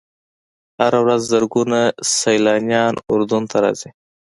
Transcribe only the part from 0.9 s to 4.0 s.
ورځ زرګونه سیلانیان اردن ته راځي.